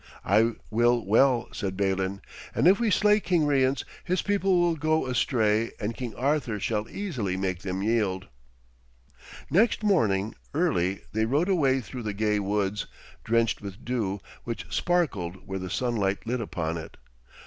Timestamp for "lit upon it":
16.25-16.97